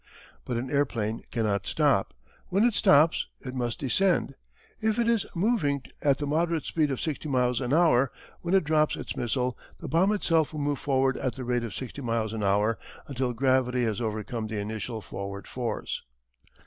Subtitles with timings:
[0.45, 2.15] But an airplane cannot stop.
[2.47, 4.33] When it stops it must descend.
[4.81, 8.11] If it is moving at the moderate speed of sixty miles an hour
[8.41, 11.75] when it drops its missile, the bomb itself will move forward at the rate of
[11.75, 16.01] sixty miles an hour until gravity has overcome the initial forward force.